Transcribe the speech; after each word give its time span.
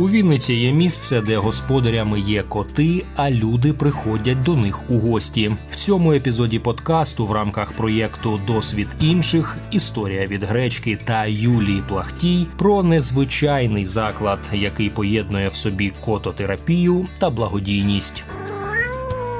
У 0.00 0.08
Вінниці 0.08 0.54
є 0.54 0.72
місце, 0.72 1.20
де 1.20 1.36
господарями 1.36 2.20
є 2.20 2.42
коти, 2.42 3.04
а 3.16 3.30
люди 3.30 3.72
приходять 3.72 4.42
до 4.42 4.56
них 4.56 4.90
у 4.90 4.98
гості. 4.98 5.52
В 5.70 5.76
цьому 5.76 6.12
епізоді 6.12 6.58
подкасту 6.58 7.26
в 7.26 7.32
рамках 7.32 7.72
проєкту 7.72 8.40
Досвід 8.46 8.88
інших 9.00 9.56
історія 9.70 10.26
від 10.26 10.44
гречки 10.44 10.98
та 11.04 11.26
Юлії 11.26 11.82
Плахтій 11.88 12.46
про 12.56 12.82
незвичайний 12.82 13.84
заклад, 13.84 14.38
який 14.52 14.90
поєднує 14.90 15.48
в 15.48 15.54
собі 15.54 15.92
кототерапію 16.04 17.06
та 17.18 17.30
благодійність. 17.30 18.24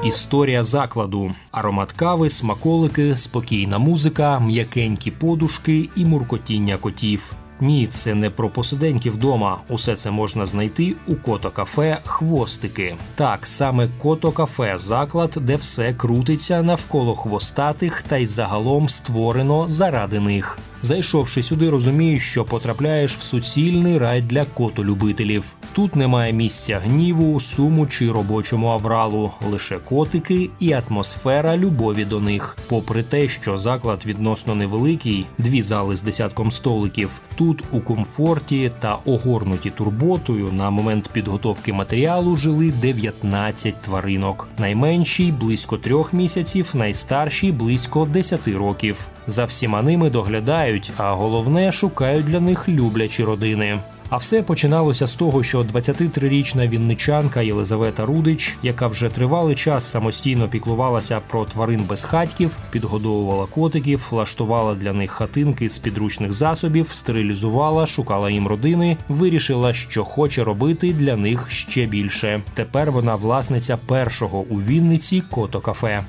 Історія 0.05 0.63
закладу, 0.63 1.31
аромат 1.51 1.91
кави, 1.91 2.29
смаколики, 2.29 3.17
спокійна 3.17 3.77
музика, 3.77 4.39
м'якенькі 4.39 5.11
подушки 5.11 5.89
і 5.95 6.05
муркотіння 6.05 6.77
котів. 6.77 7.33
Ні, 7.61 7.87
це 7.87 8.15
не 8.15 8.29
про 8.29 8.49
посиденьки 8.49 9.09
вдома. 9.09 9.57
Усе 9.69 9.95
це 9.95 10.11
можна 10.11 10.45
знайти 10.45 10.95
у 11.07 11.13
кото-кафе 11.13 11.97
Хвостики. 12.05 12.95
Так, 13.15 13.47
саме 13.47 13.89
кото-кафе 14.03 14.77
заклад, 14.77 15.37
де 15.41 15.55
все 15.55 15.93
крутиться 15.93 16.63
навколо 16.63 17.15
хвостатих 17.15 18.01
та 18.01 18.17
й 18.17 18.25
загалом 18.25 18.89
створено 18.89 19.67
заради 19.67 20.19
них. 20.19 20.59
Зайшовши 20.83 21.43
сюди, 21.43 21.69
розумієш, 21.69 22.31
що 22.31 22.45
потрапляєш 22.45 23.15
в 23.15 23.21
суцільний 23.21 23.97
рай 23.97 24.21
для 24.21 24.45
котолюбителів. 24.45 25.55
Тут 25.73 25.95
немає 25.95 26.33
місця 26.33 26.81
гніву, 26.85 27.39
суму 27.39 27.87
чи 27.87 28.11
робочому 28.11 28.67
авралу, 28.67 29.31
лише 29.51 29.77
котики 29.77 30.49
і 30.59 30.73
атмосфера 30.73 31.57
любові 31.57 32.05
до 32.05 32.19
них. 32.19 32.57
Попри 32.69 33.03
те, 33.03 33.29
що 33.29 33.57
заклад 33.57 34.05
відносно 34.05 34.55
невеликий, 34.55 35.25
дві 35.37 35.61
зали 35.61 35.95
з 35.95 36.01
десятком 36.01 36.51
столиків. 36.51 37.09
Тут 37.35 37.63
у 37.71 37.79
комфорті 37.79 38.71
та 38.79 38.97
огорнуті 39.05 39.69
турботою 39.69 40.51
на 40.51 40.69
момент 40.69 41.09
підготовки 41.13 41.73
матеріалу 41.73 42.35
жили 42.35 42.73
19 42.81 43.81
тваринок. 43.81 44.47
Найменшій 44.57 45.31
близько 45.31 45.77
трьох 45.77 46.13
місяців, 46.13 46.71
найстаршій 46.73 47.51
близько 47.51 48.05
10 48.05 48.47
років. 48.47 49.07
За 49.27 49.45
всіма 49.45 49.81
ними 49.81 50.09
доглядають, 50.09 50.91
а 50.97 51.13
головне 51.13 51.71
шукають 51.71 52.25
для 52.25 52.39
них 52.39 52.69
люблячі 52.69 53.23
родини. 53.23 53.79
А 54.11 54.17
все 54.17 54.43
починалося 54.43 55.07
з 55.07 55.15
того, 55.15 55.43
що 55.43 55.61
23-річна 55.61 56.67
вінничанка 56.67 57.41
Єлизавета 57.41 58.05
Рудич, 58.05 58.57
яка 58.63 58.87
вже 58.87 59.09
тривалий 59.09 59.55
час 59.55 59.91
самостійно 59.91 60.49
піклувалася 60.49 61.19
про 61.27 61.45
тварин 61.45 61.83
безхатьків, 61.89 62.51
підгодовувала 62.71 63.45
котиків, 63.45 64.07
влаштувала 64.11 64.75
для 64.75 64.93
них 64.93 65.11
хатинки 65.11 65.69
з 65.69 65.77
підручних 65.79 66.33
засобів, 66.33 66.89
стерилізувала, 66.93 67.87
шукала 67.87 68.29
їм 68.29 68.47
родини, 68.47 68.97
вирішила, 69.07 69.73
що 69.73 70.03
хоче 70.03 70.43
робити 70.43 70.93
для 70.93 71.15
них 71.15 71.45
ще 71.49 71.85
більше. 71.85 72.41
Тепер 72.53 72.91
вона 72.91 73.15
власниця 73.15 73.77
першого 73.77 74.39
у 74.39 74.55
Вінниці 74.55 75.23
кото-кафе. 75.31 76.03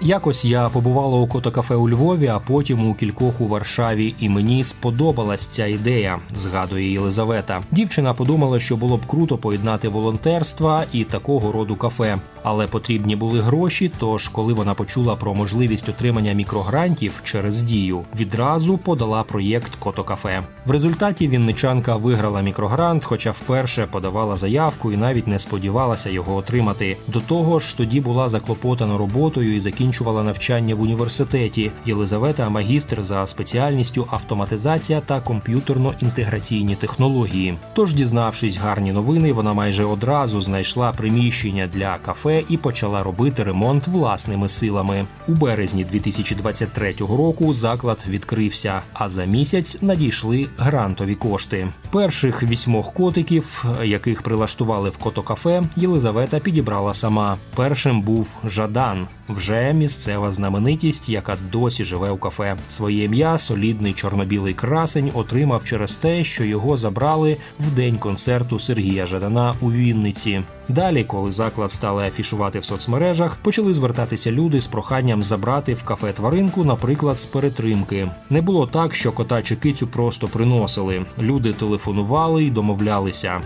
Якось 0.00 0.44
я 0.44 0.68
побувала 0.68 1.18
у 1.18 1.26
котокафе 1.26 1.74
у 1.74 1.88
Львові, 1.88 2.26
а 2.26 2.38
потім 2.38 2.90
у 2.90 2.94
кількох 2.94 3.40
у 3.40 3.46
Варшаві, 3.46 4.14
і 4.20 4.28
мені 4.28 4.64
сподобалась 4.64 5.46
ця 5.46 5.66
ідея, 5.66 6.18
згадує 6.34 6.92
Єлизавета. 6.92 7.62
Дівчина 7.70 8.14
подумала, 8.14 8.60
що 8.60 8.76
було 8.76 8.96
б 8.96 9.06
круто 9.06 9.38
поєднати 9.38 9.88
волонтерства 9.88 10.84
і 10.92 11.04
такого 11.04 11.52
роду 11.52 11.76
кафе, 11.76 12.18
але 12.42 12.66
потрібні 12.66 13.16
були 13.16 13.40
гроші. 13.40 13.90
Тож, 13.98 14.28
коли 14.28 14.52
вона 14.52 14.74
почула 14.74 15.16
про 15.16 15.34
можливість 15.34 15.88
отримання 15.88 16.32
мікрогрантів 16.32 17.20
через 17.24 17.62
дію, 17.62 18.02
відразу 18.16 18.78
подала 18.78 19.22
проєкт 19.22 19.76
Котокафе. 19.76 20.42
В 20.66 20.70
результаті 20.70 21.28
вінничанка 21.28 21.96
виграла 21.96 22.40
мікрогрант, 22.40 23.04
хоча 23.04 23.30
вперше 23.30 23.86
подавала 23.90 24.36
заявку 24.36 24.92
і 24.92 24.96
навіть 24.96 25.26
не 25.26 25.38
сподівалася 25.38 26.10
його 26.10 26.36
отримати. 26.36 26.96
До 27.06 27.20
того 27.20 27.58
ж, 27.58 27.76
тоді 27.76 28.00
була 28.00 28.28
заклопотана 28.28 28.98
роботою 28.98 29.56
і 29.56 29.60
закінчила 29.60 29.87
закінчувала 29.88 30.22
навчання 30.22 30.74
в 30.74 30.80
університеті. 30.80 31.70
Єлизавета 31.86 32.48
магістр 32.48 33.02
за 33.02 33.26
спеціальністю 33.26 34.06
автоматизація 34.10 35.00
та 35.00 35.20
комп'ютерно-інтеграційні 35.20 36.76
технології. 36.76 37.54
Тож, 37.74 37.94
дізнавшись 37.94 38.56
гарні 38.56 38.92
новини, 38.92 39.32
вона 39.32 39.52
майже 39.52 39.84
одразу 39.84 40.40
знайшла 40.40 40.92
приміщення 40.92 41.66
для 41.74 41.98
кафе 41.98 42.42
і 42.48 42.56
почала 42.56 43.02
робити 43.02 43.44
ремонт 43.44 43.86
власними 43.86 44.48
силами. 44.48 45.06
У 45.28 45.32
березні 45.32 45.84
2023 45.84 46.94
року 47.00 47.52
заклад 47.52 48.04
відкрився, 48.08 48.82
а 48.92 49.08
за 49.08 49.24
місяць 49.24 49.78
надійшли 49.82 50.46
грантові 50.58 51.14
кошти. 51.14 51.68
Перших 51.90 52.42
вісьмох 52.42 52.92
котиків, 52.92 53.64
яких 53.84 54.22
прилаштували 54.22 54.90
в 54.90 54.96
котокафе, 54.96 55.62
Єлизавета 55.76 56.38
підібрала 56.38 56.94
сама. 56.94 57.36
Першим 57.56 58.02
був 58.02 58.36
Жадан, 58.44 59.06
вже 59.28 59.72
місцева 59.78 60.32
знаменитість, 60.32 61.08
яка 61.08 61.36
досі 61.52 61.84
живе 61.84 62.10
у 62.10 62.16
кафе. 62.16 62.56
Своє 62.68 63.04
ім'я 63.04 63.38
солідний 63.38 63.92
чорнобілий 63.92 64.54
красень 64.54 65.10
отримав 65.14 65.64
через 65.64 65.96
те, 65.96 66.24
що 66.24 66.44
його 66.44 66.76
забрали 66.76 67.36
в 67.60 67.70
день 67.70 67.96
концерту 67.96 68.58
Сергія 68.58 69.06
Жадана 69.06 69.54
у 69.60 69.72
Вінниці. 69.72 70.42
Далі, 70.68 71.04
коли 71.04 71.32
заклад 71.32 71.72
стали 71.72 72.04
афішувати 72.04 72.58
в 72.58 72.64
соцмережах, 72.64 73.36
почали 73.36 73.74
звертатися 73.74 74.32
люди 74.32 74.60
з 74.60 74.66
проханням 74.66 75.22
забрати 75.22 75.74
в 75.74 75.82
кафе 75.82 76.12
тваринку, 76.12 76.64
наприклад, 76.64 77.20
з 77.20 77.24
перетримки. 77.24 78.08
Не 78.30 78.40
було 78.40 78.66
так, 78.66 78.94
що 78.94 79.12
кота 79.12 79.42
чи 79.42 79.56
кицю 79.56 79.86
просто 79.86 80.28
приносили. 80.28 81.06
Люди 81.18 81.52
телефонували 81.52 82.44
і 82.44 82.50
домовлялися. 82.50 83.40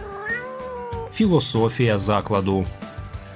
Філософія 1.15 1.99
закладу 1.99 2.65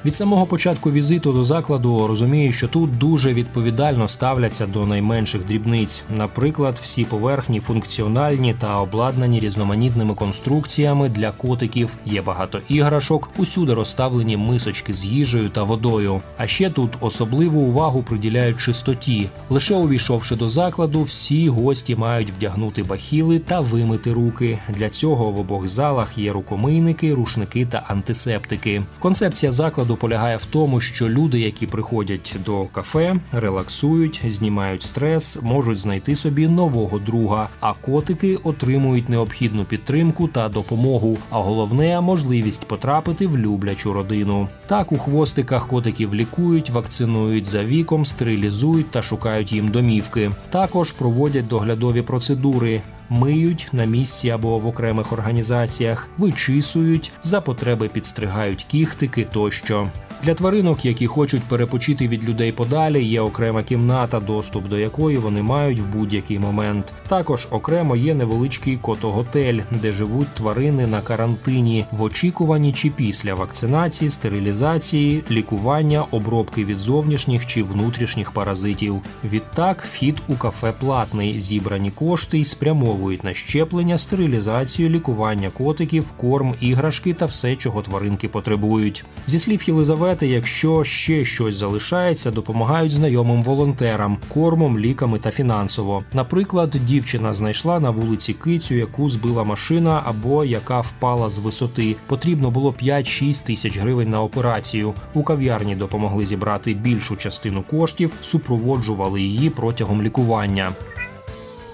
від 0.06 0.14
самого 0.14 0.46
початку 0.46 0.92
візиту 0.92 1.32
до 1.32 1.44
закладу 1.44 2.06
розумію, 2.06 2.52
що 2.52 2.68
тут 2.68 2.98
дуже 2.98 3.34
відповідально 3.34 4.08
ставляться 4.08 4.66
до 4.66 4.86
найменших 4.86 5.46
дрібниць. 5.46 6.02
Наприклад, 6.16 6.80
всі 6.82 7.04
поверхні 7.04 7.60
функціональні 7.60 8.54
та 8.54 8.80
обладнані 8.80 9.40
різноманітними 9.40 10.14
конструкціями 10.14 11.08
для 11.08 11.30
котиків. 11.30 11.96
Є 12.04 12.22
багато 12.22 12.60
іграшок, 12.68 13.28
усюди 13.36 13.74
розставлені 13.74 14.36
мисочки 14.36 14.94
з 14.94 15.04
їжею 15.04 15.48
та 15.48 15.62
водою. 15.62 16.20
А 16.36 16.46
ще 16.46 16.70
тут 16.70 16.90
особливу 17.00 17.60
увагу 17.60 18.02
приділяють 18.02 18.60
чистоті. 18.60 19.28
Лише 19.50 19.74
увійшовши 19.74 20.36
до 20.36 20.48
закладу, 20.48 21.02
всі 21.02 21.48
гості 21.48 21.96
мають 21.96 22.30
вдягнути 22.30 22.82
бахіли 22.82 23.38
та 23.38 23.60
вимити 23.60 24.12
руки. 24.12 24.58
Для 24.68 24.88
цього 24.88 25.30
в 25.30 25.40
обох 25.40 25.68
залах 25.68 26.18
є 26.18 26.32
рукомийники, 26.32 27.14
рушники 27.14 27.66
та 27.66 27.84
антисептики. 27.88 28.82
Концепція 28.98 29.52
закладу 29.52 29.95
полягає 29.96 30.36
в 30.36 30.44
тому, 30.44 30.80
що 30.80 31.08
люди, 31.08 31.40
які 31.40 31.66
приходять 31.66 32.36
до 32.44 32.64
кафе, 32.64 33.16
релаксують, 33.32 34.22
знімають 34.26 34.82
стрес, 34.82 35.38
можуть 35.42 35.78
знайти 35.78 36.16
собі 36.16 36.48
нового 36.48 36.98
друга. 36.98 37.48
А 37.60 37.72
котики 37.72 38.36
отримують 38.36 39.08
необхідну 39.08 39.64
підтримку 39.64 40.28
та 40.28 40.48
допомогу. 40.48 41.18
А 41.30 41.38
головне 41.38 42.00
можливість 42.00 42.68
потрапити 42.68 43.26
в 43.26 43.38
люблячу 43.38 43.92
родину. 43.92 44.48
Так 44.66 44.92
у 44.92 44.98
хвостиках 44.98 45.68
котиків 45.68 46.14
лікують, 46.14 46.70
вакцинують 46.70 47.46
за 47.46 47.64
віком, 47.64 48.04
стерилізують 48.04 48.90
та 48.90 49.02
шукають 49.02 49.52
їм 49.52 49.68
домівки. 49.68 50.30
Також 50.50 50.92
проводять 50.92 51.48
доглядові 51.48 52.02
процедури 52.02 52.82
миють 53.10 53.68
на 53.72 53.84
місці 53.84 54.30
або 54.30 54.58
в 54.58 54.66
окремих 54.66 55.12
організаціях, 55.12 56.08
вичисують, 56.18 57.12
за 57.22 57.40
потреби 57.40 57.88
підстригають 57.88 58.64
кіхтики 58.64 59.24
тощо. 59.24 59.88
Для 60.22 60.34
тваринок, 60.34 60.84
які 60.84 61.06
хочуть 61.06 61.42
перепочити 61.42 62.08
від 62.08 62.28
людей 62.28 62.52
подалі, 62.52 63.04
є 63.04 63.20
окрема 63.20 63.62
кімната, 63.62 64.20
доступ 64.20 64.68
до 64.68 64.78
якої 64.78 65.16
вони 65.16 65.42
мають 65.42 65.80
в 65.80 65.86
будь-який 65.86 66.38
момент. 66.38 66.92
Також 67.08 67.48
окремо 67.50 67.96
є 67.96 68.14
невеличкий 68.14 68.76
котоготель, 68.76 69.58
де 69.70 69.92
живуть 69.92 70.28
тварини 70.28 70.86
на 70.86 71.00
карантині 71.00 71.84
в 71.92 72.02
очікуванні 72.02 72.72
чи 72.72 72.90
після 72.90 73.34
вакцинації, 73.34 74.10
стерилізації, 74.10 75.22
лікування, 75.30 76.06
обробки 76.10 76.64
від 76.64 76.78
зовнішніх 76.78 77.46
чи 77.46 77.62
внутрішніх 77.62 78.32
паразитів. 78.32 79.00
Відтак 79.24 79.86
вхід 79.92 80.22
у 80.28 80.34
кафе 80.34 80.72
платний. 80.80 81.40
Зібрані 81.40 81.90
кошти 81.90 82.38
й 82.38 82.44
спрямовують 82.44 83.24
на 83.24 83.34
щеплення, 83.34 83.98
стерилізацію, 83.98 84.88
лікування 84.88 85.50
котиків, 85.50 86.10
корм, 86.16 86.54
іграшки 86.60 87.12
та 87.12 87.26
все, 87.26 87.56
чого 87.56 87.82
тваринки 87.82 88.28
потребують. 88.28 89.04
Зі 89.26 89.38
слів 89.38 89.62
Єлизавети, 89.66 90.05
бюджети, 90.06 90.26
якщо 90.26 90.84
ще 90.84 91.24
щось 91.24 91.54
залишається, 91.54 92.30
допомагають 92.30 92.92
знайомим 92.92 93.42
волонтерам, 93.42 94.18
кормом, 94.34 94.78
ліками 94.78 95.18
та 95.18 95.30
фінансово. 95.30 96.04
Наприклад, 96.12 96.76
дівчина 96.86 97.34
знайшла 97.34 97.80
на 97.80 97.90
вулиці 97.90 98.32
кицю, 98.32 98.74
яку 98.74 99.08
збила 99.08 99.44
машина 99.44 100.02
або 100.06 100.44
яка 100.44 100.80
впала 100.80 101.28
з 101.28 101.38
висоти. 101.38 101.96
Потрібно 102.06 102.50
було 102.50 102.74
5-6 102.82 103.46
тисяч 103.46 103.78
гривень 103.78 104.10
на 104.10 104.22
операцію. 104.22 104.94
У 105.14 105.22
кав'ярні 105.22 105.76
допомогли 105.76 106.26
зібрати 106.26 106.74
більшу 106.74 107.16
частину 107.16 107.62
коштів, 107.62 108.14
супроводжували 108.20 109.20
її 109.20 109.50
протягом 109.50 110.02
лікування. 110.02 110.72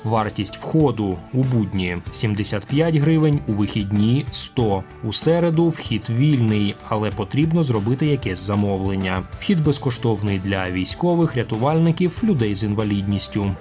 Вартість 0.04 0.56
входу 0.56 1.18
у 1.32 1.42
будні 1.42 1.96
75 2.12 2.96
гривень, 2.96 3.40
у 3.48 3.52
вихідні 3.52 4.24
100. 4.30 4.84
У 5.04 5.12
середу 5.12 5.68
вхід 5.68 6.02
вільний, 6.10 6.74
але 6.88 7.10
потрібно 7.10 7.62
зробити 7.62 8.06
якесь 8.06 8.38
замовлення. 8.38 9.22
Вхід 9.40 9.64
безкоштовний 9.64 10.38
для 10.38 10.70
військових, 10.70 11.36
рятувальників, 11.36 12.20
людей 12.24 12.54
з 12.54 12.64
інвалідністю. 12.64 13.56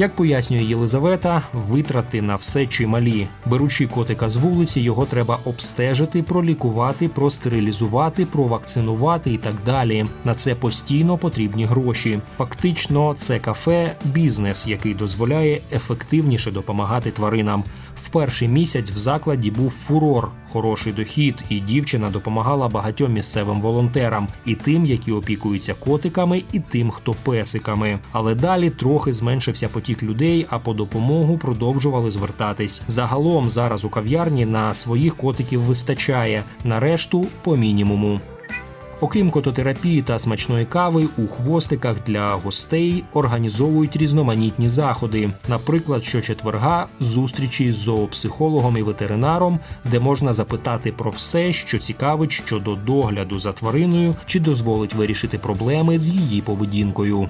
Як 0.00 0.16
пояснює 0.16 0.62
Єлизавета, 0.62 1.42
витрати 1.52 2.22
на 2.22 2.36
все 2.36 2.66
чималі. 2.66 3.26
Беручи 3.46 3.86
котика 3.86 4.28
з 4.28 4.36
вулиці, 4.36 4.80
його 4.80 5.06
треба 5.06 5.38
обстежити, 5.44 6.22
пролікувати, 6.22 7.08
простерилізувати, 7.08 8.26
провакцинувати 8.26 9.32
і 9.32 9.36
так 9.36 9.54
далі. 9.66 10.06
На 10.24 10.34
це 10.34 10.54
постійно 10.54 11.18
потрібні 11.18 11.64
гроші. 11.64 12.18
Фактично, 12.36 13.14
це 13.14 13.38
кафе 13.38 13.96
бізнес, 14.04 14.66
який 14.66 14.94
дозволяє 14.94 15.60
ефективніше 15.72 16.50
допомагати 16.50 17.10
тваринам. 17.10 17.64
Перший 18.12 18.48
місяць 18.48 18.90
в 18.90 18.96
закладі 18.96 19.50
був 19.50 19.70
фурор, 19.70 20.30
хороший 20.52 20.92
дохід, 20.92 21.34
і 21.48 21.60
дівчина 21.60 22.10
допомагала 22.10 22.68
багатьом 22.68 23.12
місцевим 23.12 23.60
волонтерам, 23.60 24.28
і 24.44 24.54
тим, 24.54 24.86
які 24.86 25.12
опікуються 25.12 25.74
котиками, 25.74 26.42
і 26.52 26.60
тим, 26.60 26.90
хто 26.90 27.14
песиками. 27.22 27.98
Але 28.12 28.34
далі 28.34 28.70
трохи 28.70 29.12
зменшився 29.12 29.68
потік 29.68 30.02
людей, 30.02 30.46
а 30.50 30.58
по 30.58 30.72
допомогу 30.72 31.38
продовжували 31.38 32.10
звертатись. 32.10 32.82
Загалом 32.88 33.50
зараз 33.50 33.84
у 33.84 33.88
кав'ярні 33.88 34.46
на 34.46 34.74
своїх 34.74 35.16
котиків 35.16 35.60
вистачає, 35.60 36.44
на 36.64 36.80
решту 36.80 37.26
по 37.42 37.56
мінімуму. 37.56 38.20
Окрім 39.00 39.30
кототерапії 39.30 40.02
та 40.02 40.18
смачної 40.18 40.66
кави, 40.66 41.08
у 41.18 41.26
хвостиках 41.26 41.96
для 42.06 42.28
гостей 42.28 43.04
організовують 43.12 43.96
різноманітні 43.96 44.68
заходи. 44.68 45.30
Наприклад, 45.48 46.04
щочетверга 46.04 46.86
зустрічі 47.00 47.72
з 47.72 47.76
зоопсихологом 47.76 48.76
і 48.76 48.82
ветеринаром, 48.82 49.60
де 49.84 50.00
можна 50.00 50.34
запитати 50.34 50.92
про 50.92 51.10
все, 51.10 51.52
що 51.52 51.78
цікавить 51.78 52.32
щодо 52.32 52.74
догляду 52.74 53.38
за 53.38 53.52
твариною, 53.52 54.14
чи 54.26 54.40
дозволить 54.40 54.94
вирішити 54.94 55.38
проблеми 55.38 55.98
з 55.98 56.08
її 56.08 56.42
поведінкою. 56.42 57.28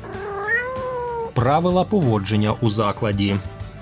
Правила 1.35 1.85
поводження 1.85 2.55
у 2.61 2.69
закладі. 2.69 3.37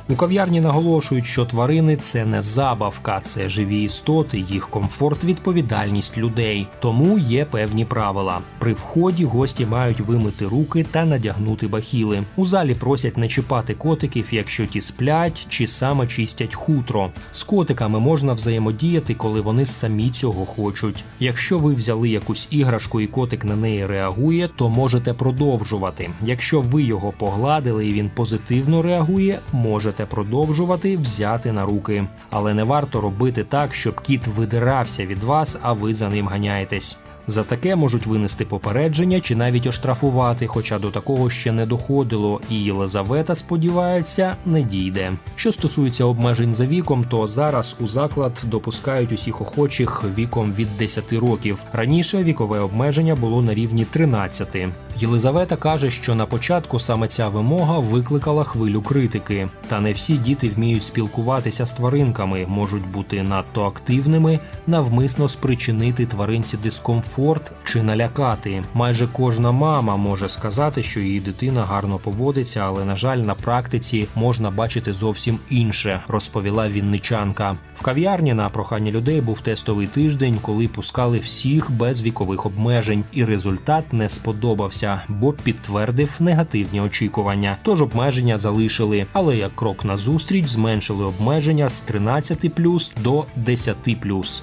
У 0.09 0.17
кав'ярні 0.17 0.61
наголошують, 0.61 1.27
що 1.27 1.45
тварини 1.45 1.97
це 1.97 2.25
не 2.25 2.43
забавка, 2.43 3.21
це 3.21 3.49
живі 3.49 3.83
істоти, 3.83 4.39
їх 4.39 4.69
комфорт, 4.69 5.25
відповідальність 5.25 6.19
людей. 6.19 6.67
Тому 6.81 7.19
є 7.19 7.45
певні 7.45 7.85
правила. 7.85 8.39
При 8.59 8.73
вході 8.73 9.25
гості 9.25 9.67
мають 9.67 10.01
вимити 10.01 10.47
руки 10.47 10.87
та 10.91 11.05
надягнути 11.05 11.67
бахіли. 11.67 12.23
У 12.37 12.45
залі 12.45 12.75
просять 12.75 13.17
не 13.17 13.29
чіпати 13.29 13.75
котиків, 13.75 14.29
якщо 14.31 14.67
ті 14.67 14.81
сплять 14.81 15.47
чи 15.49 15.67
саме 15.67 16.07
чистять 16.07 16.55
хутро. 16.55 17.11
З 17.33 17.45
котиками 17.45 18.01
можна 18.01 18.33
взаємодіяти, 18.33 19.15
коли 19.15 19.41
вони 19.41 19.67
самі 19.67 20.11
цього 20.11 20.45
хочуть. 20.47 21.05
Якщо 21.21 21.59
ви 21.59 21.75
взяли 21.75 22.09
якусь 22.09 22.47
іграшку 22.51 23.01
і 23.01 23.07
котик 23.07 23.45
на 23.45 23.57
неї 23.57 23.87
реагує, 23.87 24.51
то 24.57 24.69
можете 24.69 25.13
продовжувати. 25.15 26.11
Якщо 26.23 26.61
ви 26.61 26.83
його 26.83 27.13
погладили 27.19 27.87
і 27.87 27.93
він 27.93 28.11
позитивно 28.15 28.83
реагує, 28.83 29.39
можете 29.53 29.96
можете 29.97 30.15
продовжувати 30.15 30.97
взяти 30.97 31.53
на 31.53 31.65
руки. 31.65 32.07
Але 32.31 32.55
не 32.55 32.65
варто 32.65 33.01
робити 33.01 33.45
так, 33.45 33.75
щоб 33.75 34.01
кіт 34.01 34.27
видирався 34.27 35.07
від 35.07 35.23
вас, 35.23 35.59
а 35.63 35.73
ви 35.73 35.95
за 35.95 36.09
ним 36.09 36.29
ганяєтесь. 36.29 36.99
За 37.29 37.43
таке 37.43 37.77
можуть 37.77 38.07
винести 38.07 38.45
попередження 38.45 39.21
чи 39.21 39.37
навіть 39.37 39.67
оштрафувати, 39.67 40.47
хоча 40.47 40.79
до 40.79 40.91
такого 40.91 41.31
ще 41.31 41.53
не 41.53 41.67
доходило, 41.67 42.41
і 42.51 42.55
Єлизавета, 42.55 43.35
сподівається, 43.35 44.37
не 44.47 44.63
дійде. 44.63 45.13
Що 45.37 45.53
стосується 45.53 46.05
обмежень 46.05 46.55
за 46.55 46.67
віком, 46.67 47.05
то 47.11 47.27
зараз 47.27 47.77
у 47.81 47.87
заклад 47.87 48.43
допускають 48.45 49.13
усіх 49.13 49.41
охочих 49.41 50.05
віком 50.19 50.53
від 50.53 50.69
10 50.79 51.13
років. 51.13 51.63
Раніше 51.73 52.23
вікове 52.23 52.61
обмеження 52.61 53.15
було 53.15 53.43
на 53.43 53.55
рівні 53.55 53.85
13. 53.85 54.57
Єлизавета 54.99 55.57
каже, 55.57 55.91
що 55.91 56.15
на 56.15 56.27
початку 56.27 56.79
саме 56.79 57.09
ця 57.09 57.29
вимога 57.29 57.79
викликала 57.79 58.45
хвилю 58.45 58.83
критики. 58.83 59.49
Та 59.69 59.81
не 59.81 59.93
всі 59.93 60.17
діти 60.17 60.49
вміють 60.49 60.83
спілкуватися 60.83 61.67
з 61.67 61.73
тваринками, 61.73 62.47
можуть 62.49 62.89
бути 62.89 63.23
надто 63.23 63.65
активними, 63.65 64.39
навмисно 64.67 65.29
спричинити 65.29 66.07
тваринці 66.07 66.57
дискомфорт 66.57 67.16
комфорт 67.17 67.53
чи 67.65 67.83
налякати. 67.83 68.63
Майже 68.75 69.09
кожна 69.13 69.53
мама 69.53 69.97
може 69.97 70.29
сказати, 70.29 70.83
що 70.83 71.01
її 71.01 71.21
дитина 71.21 71.65
гарно 71.65 71.99
поводиться, 71.99 72.61
але 72.61 72.85
на 72.85 72.97
жаль, 72.97 73.19
на 73.19 73.35
практиці 73.35 74.09
можна 74.15 74.51
бачити 74.51 74.93
зовсім 74.93 75.39
інше, 75.51 76.01
розповіла 76.09 76.69
вінничанка. 76.69 77.57
В 77.75 77.83
кав'ярні 77.83 78.35
на 78.35 78.49
прохання 78.49 78.91
людей 78.91 79.21
був 79.21 79.41
тестовий 79.41 79.87
тиждень, 79.87 80.39
коли 80.43 80.69
пускали 80.69 81.19
всіх 81.19 81.71
без 81.71 82.03
вікових 82.03 82.47
обмежень, 82.47 83.05
і 83.13 83.25
результат 83.25 83.93
не 83.93 84.09
сподобався, 84.09 85.01
бо 85.09 85.33
підтвердив 85.33 86.17
негативні 86.21 86.81
очікування. 86.81 87.57
Тож 87.63 87.83
обмеження 87.83 88.39
залишили, 88.39 89.07
але 89.13 89.37
як 89.37 89.57
крок 89.57 89.85
назустріч 89.85 90.49
зменшили 90.49 91.05
обмеження 91.05 91.69
з 91.69 91.85
13+, 91.89 93.03
до 93.03 93.25
10+ 93.45 94.43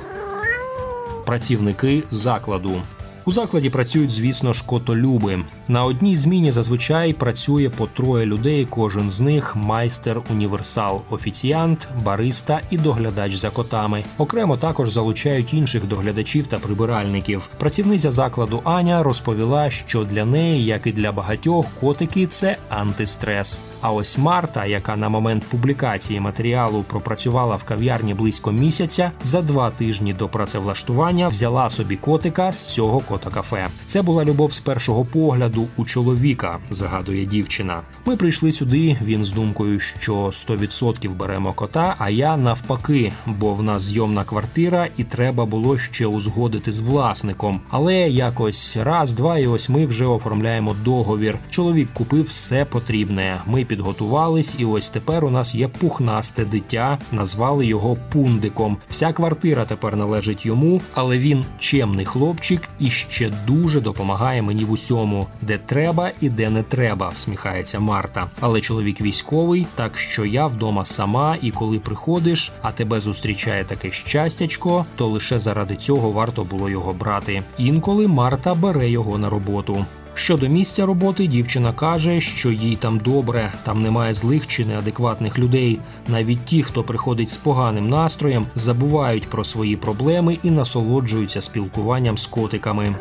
працівники 1.26 2.04
закладу. 2.12 2.82
У 3.26 3.32
закладі 3.32 3.70
працюють, 3.70 4.12
звісно, 4.12 4.54
шкотолюби. 4.54 5.40
На 5.68 5.84
одній 5.84 6.16
зміні 6.16 6.52
зазвичай 6.52 7.14
працює 7.14 7.70
по 7.70 7.88
троє 7.88 8.26
людей. 8.26 8.68
Кожен 8.70 9.10
з 9.10 9.22
них 9.22 9.56
майстер 9.56 10.22
універсал, 10.32 11.02
офіціант, 11.10 11.88
бариста 12.04 12.62
і 12.70 12.78
доглядач 12.78 13.36
за 13.36 13.50
котами. 13.50 14.04
Окремо 14.18 14.58
також 14.58 14.90
залучають 14.92 15.54
інших 15.54 15.88
доглядачів 15.88 16.48
та 16.48 16.58
прибиральників. 16.58 17.50
Працівниця 17.58 18.12
закладу 18.12 18.62
Аня 18.64 19.04
розповіла, 19.04 19.70
що 19.70 20.04
для 20.04 20.26
неї, 20.26 20.66
як 20.66 20.88
і 20.88 20.92
для 20.92 21.12
багатьох, 21.12 21.66
котики 21.80 22.28
це 22.28 22.58
антистрес. 22.70 23.62
А 23.82 23.92
ось 23.92 24.18
Марта, 24.18 24.66
яка 24.66 24.96
на 24.96 25.10
момент 25.10 25.44
публікації 25.44 26.20
матеріалу 26.20 26.84
пропрацювала 26.88 27.56
в 27.56 27.64
кав'ярні 27.64 28.14
близько 28.14 28.52
місяця, 28.52 29.12
за 29.24 29.42
два 29.42 29.70
тижні 29.70 30.14
до 30.14 30.28
працевлаштування 30.30 31.28
взяла 31.28 31.70
собі 31.70 31.96
котика 31.96 32.52
з 32.52 32.66
цього 32.66 33.00
кота 33.14 33.30
кафе. 33.30 33.68
Це 33.88 34.02
була 34.02 34.26
любов 34.26 34.54
з 34.54 34.60
першого 34.60 35.06
погляду 35.06 35.68
у 35.78 35.86
чоловіка, 35.86 36.60
згадує 36.70 37.26
дівчина. 37.26 37.82
Ми 38.06 38.16
прийшли 38.16 38.52
сюди. 38.52 38.98
Він 39.06 39.24
з 39.24 39.32
думкою, 39.32 39.80
що 39.80 40.14
100% 40.16 41.10
беремо 41.10 41.54
кота. 41.54 41.96
А 42.00 42.10
я 42.10 42.38
навпаки, 42.38 43.14
бо 43.26 43.54
в 43.54 43.64
нас 43.64 43.82
зйомна 43.82 44.24
квартира, 44.24 44.88
і 44.98 45.04
треба 45.04 45.46
було 45.46 45.78
ще 45.78 46.08
узгодити 46.08 46.72
з 46.72 46.80
власником. 46.80 47.62
Але 47.70 47.96
якось 48.10 48.78
раз, 48.78 49.14
два, 49.14 49.38
і 49.38 49.48
ось 49.48 49.70
ми 49.70 49.86
вже 49.86 50.06
оформляємо 50.06 50.76
договір. 50.86 51.38
Чоловік 51.50 51.90
купив 51.94 52.24
все 52.24 52.66
потрібне. 52.66 53.42
Ми 53.46 53.66
підготувались, 53.66 54.56
і 54.60 54.66
ось 54.66 54.90
тепер 54.90 55.26
у 55.26 55.30
нас 55.30 55.56
є 55.56 55.68
пухнасте 55.68 56.46
дитя. 56.46 56.98
Назвали 57.12 57.66
його 57.66 57.98
пундиком. 58.12 58.78
Вся 58.90 59.14
квартира 59.14 59.66
тепер 59.66 59.96
належить 59.96 60.46
йому, 60.46 60.82
але 60.94 61.18
він 61.18 61.46
чемний 61.60 62.06
хлопчик 62.06 62.62
і 62.80 62.90
ще 63.10 63.32
дуже 63.48 63.82
допомагає 63.82 64.42
мені 64.42 64.66
в 64.66 64.72
усьому, 64.72 65.28
де 65.42 65.58
треба 65.58 66.12
і 66.22 66.30
де 66.30 66.50
не 66.50 66.64
треба, 66.64 67.10
всміхається 67.10 67.80
Марта. 67.80 68.30
Але 68.40 68.62
чоловік 68.62 69.02
військовий, 69.02 69.68
так 69.76 69.98
що 69.98 70.26
я 70.26 70.48
вдома 70.48 70.86
сама, 70.86 71.38
і 71.42 71.52
коли 71.52 71.80
приходиш, 71.80 72.52
а 72.62 72.72
тебе 72.72 73.00
зустрічає 73.00 73.64
таке 73.64 73.92
щастячко, 73.92 74.86
то 74.96 75.08
лише 75.08 75.40
заради 75.40 75.76
цього 75.76 76.12
варто 76.12 76.44
було 76.44 76.70
його 76.70 76.94
брати. 76.94 77.44
Інколи 77.58 78.08
Марта 78.08 78.54
бере 78.54 78.90
його 78.90 79.18
на 79.18 79.30
роботу. 79.30 79.86
Щодо 80.16 80.48
місця 80.48 80.86
роботи, 80.86 81.28
дівчина 81.28 81.74
каже, 81.74 82.22
що 82.22 82.52
їй 82.52 82.76
там 82.76 83.00
добре, 83.00 83.54
там 83.64 83.82
немає 83.82 84.14
злих 84.14 84.48
чи 84.48 84.66
неадекватних 84.66 85.40
людей. 85.40 85.80
Навіть 86.08 86.46
ті, 86.46 86.64
хто 86.64 86.84
приходить 86.84 87.30
з 87.30 87.38
поганим 87.38 87.90
настроєм, 87.90 88.46
забувають 88.56 89.30
про 89.30 89.44
свої 89.44 89.76
проблеми 89.76 90.38
і 90.44 90.52
насолоджуються 90.52 91.42
спілкуванням 91.42 92.18
з 92.18 92.28
котиками. 92.28 92.96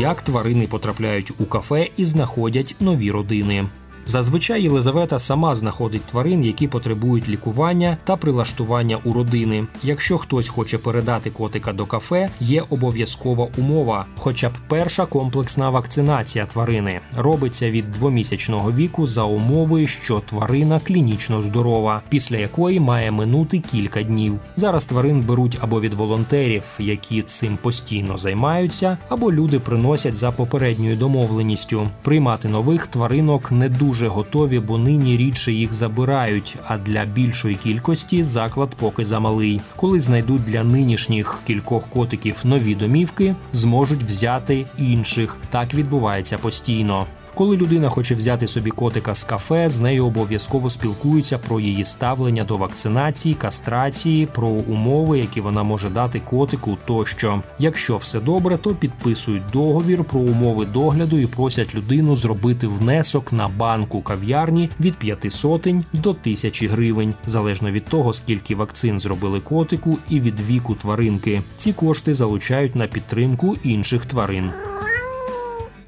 Як 0.00 0.22
тварини 0.22 0.66
потрапляють 0.66 1.32
у 1.38 1.44
кафе 1.44 1.88
і 1.96 2.04
знаходять 2.04 2.74
нові 2.80 3.10
родини. 3.10 3.64
Зазвичай 4.06 4.62
Єлизавета 4.62 5.18
сама 5.18 5.54
знаходить 5.54 6.04
тварин, 6.04 6.44
які 6.44 6.68
потребують 6.68 7.28
лікування 7.28 7.96
та 8.04 8.16
прилаштування 8.16 8.98
у 9.04 9.12
родини. 9.12 9.66
Якщо 9.82 10.18
хтось 10.18 10.48
хоче 10.48 10.78
передати 10.78 11.30
котика 11.30 11.72
до 11.72 11.86
кафе, 11.86 12.28
є 12.40 12.64
обов'язкова 12.70 13.48
умова, 13.58 14.06
хоча 14.18 14.48
б 14.48 14.52
перша 14.68 15.06
комплексна 15.06 15.70
вакцинація 15.70 16.46
тварини 16.46 17.00
робиться 17.16 17.70
від 17.70 17.90
двомісячного 17.90 18.72
віку 18.72 19.06
за 19.06 19.24
умови, 19.24 19.86
що 19.86 20.20
тварина 20.20 20.80
клінічно 20.86 21.42
здорова, 21.42 22.02
після 22.08 22.36
якої 22.36 22.80
має 22.80 23.10
минути 23.10 23.58
кілька 23.58 24.02
днів. 24.02 24.38
Зараз 24.56 24.84
тварин 24.84 25.20
беруть 25.20 25.58
або 25.60 25.80
від 25.80 25.94
волонтерів, 25.94 26.62
які 26.78 27.22
цим 27.22 27.58
постійно 27.62 28.16
займаються, 28.16 28.98
або 29.08 29.32
люди 29.32 29.58
приносять 29.58 30.16
за 30.16 30.30
попередньою 30.30 30.96
домовленістю. 30.96 31.88
Приймати 32.02 32.48
нових 32.48 32.86
тваринок 32.86 33.52
не 33.52 33.68
дуже 33.68 33.91
дуже 33.92 34.08
готові, 34.08 34.58
бо 34.58 34.78
нині 34.78 35.16
рідше 35.16 35.52
їх 35.52 35.72
забирають. 35.72 36.56
А 36.66 36.78
для 36.78 37.04
більшої 37.04 37.54
кількості 37.54 38.22
заклад 38.22 38.74
поки 38.74 39.04
замалий. 39.04 39.60
Коли 39.76 40.00
знайдуть 40.00 40.44
для 40.44 40.64
нинішніх 40.64 41.40
кількох 41.46 41.88
котиків 41.88 42.36
нові 42.44 42.74
домівки, 42.74 43.34
зможуть 43.52 44.02
взяти 44.02 44.66
інших. 44.78 45.36
Так 45.50 45.74
відбувається 45.74 46.38
постійно. 46.38 47.06
Коли 47.34 47.56
людина 47.56 47.88
хоче 47.88 48.14
взяти 48.14 48.46
собі 48.46 48.70
котика 48.70 49.14
з 49.14 49.24
кафе, 49.24 49.68
з 49.68 49.80
нею 49.80 50.06
обов'язково 50.06 50.70
спілкуються 50.70 51.38
про 51.38 51.60
її 51.60 51.84
ставлення 51.84 52.44
до 52.44 52.56
вакцинації, 52.56 53.34
кастрації, 53.34 54.26
про 54.26 54.48
умови, 54.48 55.18
які 55.18 55.40
вона 55.40 55.62
може 55.62 55.90
дати 55.90 56.20
котику. 56.20 56.78
Тощо, 56.84 57.42
якщо 57.58 57.96
все 57.96 58.20
добре, 58.20 58.56
то 58.56 58.74
підписують 58.74 59.42
договір 59.52 60.04
про 60.04 60.20
умови 60.20 60.66
догляду 60.66 61.18
і 61.18 61.26
просять 61.26 61.74
людину 61.74 62.16
зробити 62.16 62.66
внесок 62.66 63.32
на 63.32 63.48
банку 63.48 64.02
кав'ярні 64.02 64.70
від 64.80 64.94
п'яти 64.94 65.30
сотень 65.30 65.84
до 65.92 66.14
тисячі 66.14 66.66
гривень, 66.66 67.14
залежно 67.26 67.70
від 67.70 67.84
того, 67.84 68.12
скільки 68.12 68.54
вакцин 68.54 68.98
зробили 68.98 69.40
котику 69.40 69.98
і 70.08 70.20
від 70.20 70.40
віку 70.40 70.74
тваринки. 70.74 71.42
Ці 71.56 71.72
кошти 71.72 72.14
залучають 72.14 72.76
на 72.76 72.86
підтримку 72.86 73.56
інших 73.62 74.06
тварин. 74.06 74.50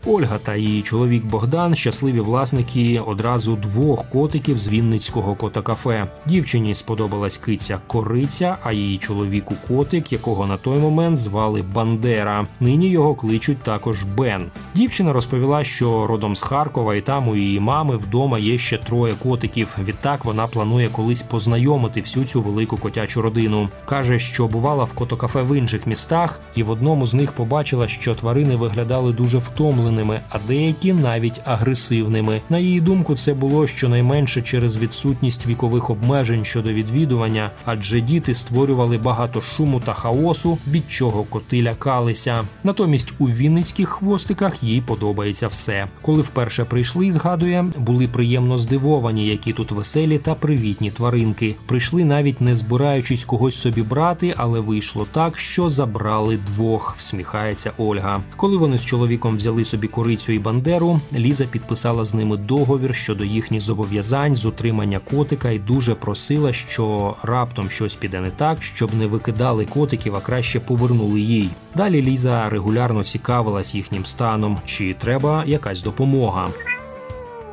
Ольга 0.06 0.38
та 0.38 0.56
її 0.56 0.82
чоловік 0.82 1.24
Богдан 1.24 1.74
щасливі 1.76 2.20
власники 2.20 3.02
одразу 3.06 3.56
двох 3.56 4.04
котиків 4.08 4.58
з 4.58 4.68
Вінницького 4.68 5.34
кота-кафе. 5.34 6.06
Дівчині 6.26 6.74
сподобалась 6.74 7.36
киця 7.36 7.78
кориця, 7.86 8.56
а 8.62 8.72
її 8.72 8.98
чоловіку 8.98 9.54
котик, 9.68 10.12
якого 10.12 10.46
на 10.46 10.56
той 10.56 10.78
момент 10.78 11.18
звали 11.18 11.62
Бандера. 11.74 12.46
Нині 12.60 12.88
його 12.88 13.14
кличуть 13.14 13.58
також 13.58 14.02
Бен. 14.02 14.46
Дівчина 14.74 15.12
розповіла, 15.12 15.64
що 15.64 16.06
родом 16.06 16.36
з 16.36 16.42
Харкова 16.42 16.94
і 16.94 17.00
там 17.00 17.28
у 17.28 17.36
її 17.36 17.60
мами 17.60 17.96
вдома 17.96 18.38
є 18.38 18.58
ще 18.58 18.78
троє 18.78 19.14
котиків. 19.14 19.76
Відтак 19.84 20.24
вона 20.24 20.46
планує 20.46 20.88
колись 20.88 21.22
познайомити 21.22 22.00
всю 22.00 22.26
цю 22.26 22.42
велику 22.42 22.76
котячу 22.76 23.22
родину. 23.22 23.68
каже, 23.84 24.18
що 24.18 24.46
бувала 24.46 24.84
в 24.84 24.92
котокафе 24.92 25.42
в 25.42 25.58
інших 25.58 25.86
містах, 25.86 26.40
і 26.54 26.62
в 26.62 26.70
одному 26.70 27.06
з 27.06 27.14
них 27.14 27.32
побачила, 27.32 27.88
що 27.88 28.14
тварини 28.14 28.56
виглядали 28.56 29.12
дуже 29.12 29.38
втомлені 29.38 29.93
втомленими, 29.94 30.20
а 30.30 30.38
деякі 30.48 30.92
навіть 30.92 31.40
агресивними. 31.44 32.40
На 32.50 32.58
її 32.58 32.80
думку, 32.80 33.16
це 33.16 33.34
було 33.34 33.66
щонайменше 33.66 34.42
через 34.42 34.76
відсутність 34.76 35.46
вікових 35.46 35.90
обмежень 35.90 36.44
щодо 36.44 36.72
відвідування, 36.72 37.50
адже 37.64 38.00
діти 38.00 38.34
створювали 38.34 38.98
багато 38.98 39.40
шуму 39.40 39.80
та 39.80 39.92
хаосу, 39.92 40.58
від 40.68 40.90
чого 40.90 41.24
коти 41.24 41.62
лякалися. 41.62 42.44
Натомість 42.64 43.14
у 43.18 43.28
вінницьких 43.28 43.88
хвостиках 43.88 44.62
їй 44.62 44.80
подобається 44.80 45.48
все. 45.48 45.86
Коли 46.02 46.22
вперше 46.22 46.64
прийшли, 46.64 47.12
згадує, 47.12 47.64
були 47.76 48.08
приємно 48.08 48.58
здивовані, 48.58 49.26
які 49.26 49.52
тут 49.52 49.70
веселі 49.70 50.18
та 50.18 50.34
привітні 50.34 50.90
тваринки. 50.90 51.54
Прийшли 51.66 52.04
навіть 52.04 52.40
не 52.40 52.54
збираючись 52.54 53.24
когось 53.24 53.54
собі 53.54 53.82
брати, 53.82 54.34
але 54.36 54.60
вийшло 54.60 55.06
так, 55.12 55.38
що 55.38 55.68
забрали 55.68 56.38
двох. 56.46 56.94
Всміхається 56.98 57.72
Ольга. 57.78 58.20
Коли 58.36 58.56
вони 58.56 58.78
з 58.78 58.84
чоловіком 58.84 59.36
взяли 59.44 59.64
собі 59.64 59.83
собі 59.84 59.92
корицю 59.92 60.32
і 60.32 60.38
бандеру, 60.38 61.00
Ліза 61.14 61.44
підписала 61.44 62.04
з 62.04 62.14
ними 62.14 62.36
договір 62.36 62.94
щодо 62.94 63.24
їхніх 63.24 63.60
зобов'язань 63.60 64.36
з 64.36 64.46
утримання 64.46 64.98
котика 64.98 65.50
і 65.50 65.58
дуже 65.58 65.94
просила, 65.94 66.52
що 66.52 67.16
раптом 67.22 67.70
щось 67.70 67.96
піде 67.96 68.20
не 68.20 68.30
так, 68.30 68.62
щоб 68.62 68.94
не 68.94 69.06
викидали 69.06 69.64
котиків, 69.64 70.16
а 70.16 70.20
краще 70.20 70.60
повернули 70.60 71.20
їй. 71.20 71.50
Далі 71.74 72.02
Ліза 72.02 72.48
регулярно 72.48 73.04
цікавилась 73.04 73.74
їхнім 73.74 74.06
станом, 74.06 74.58
чи 74.64 74.94
треба 74.94 75.44
якась 75.46 75.82
допомога. 75.82 76.48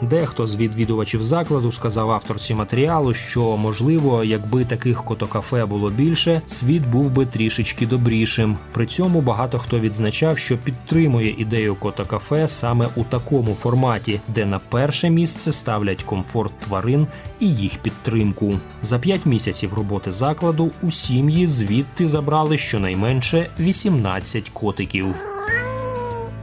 Дехто 0.01 0.48
з 0.48 0.55
відвідувачів 0.55 1.24
закладу 1.24 1.72
сказав 1.72 2.12
авторці 2.12 2.55
матеріалу, 2.55 3.13
що 3.13 3.58
можливо, 3.58 4.24
якби 4.24 4.65
таких 4.65 5.03
котокафе 5.03 5.65
було 5.65 5.89
більше, 5.89 6.41
світ 6.46 6.88
був 6.88 7.12
би 7.12 7.25
трішечки 7.25 7.88
добрішим. 7.88 8.58
При 8.72 8.86
цьому 8.86 9.22
багато 9.22 9.60
хто 9.60 9.79
відзначав, 9.79 10.38
що 10.38 10.58
підтримує 10.58 11.36
ідею 11.38 11.75
котокафе 11.75 12.48
саме 12.48 12.88
у 12.96 13.03
такому 13.03 13.53
форматі, 13.53 14.20
де 14.27 14.46
на 14.46 14.60
перше 14.60 15.10
місце 15.10 15.51
ставлять 15.51 16.03
комфорт 16.03 16.51
тварин 16.60 17.08
і 17.39 17.55
їх 17.55 17.77
підтримку. 17.77 18.53
За 18.81 19.00
п'ять 19.00 19.25
місяців 19.25 19.74
роботи 19.74 20.12
закладу 20.12 20.72
у 20.81 20.91
сім'ї 20.91 21.48
звідти 21.48 22.08
забрали 22.08 22.58
щонайменше 22.58 23.48
18 23.60 24.50
котиків. 24.50 25.31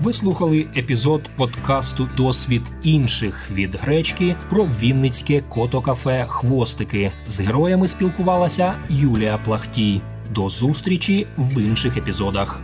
Ви 0.02 0.12
слухали 0.12 0.66
епізод 0.76 1.30
подкасту 1.36 2.08
Досвід 2.16 2.62
інших 2.82 3.50
від 3.50 3.74
гречки 3.74 4.36
про 4.50 4.64
Вінницьке 4.64 5.40
котокафе 5.48 6.24
Хвостики. 6.28 7.10
З 7.26 7.40
героями 7.40 7.88
спілкувалася 7.88 8.74
Юлія 8.88 9.38
Плахтій. 9.44 10.00
До 10.34 10.48
зустрічі 10.48 11.26
в 11.36 11.60
інших 11.60 11.96
епізодах. 11.96 12.60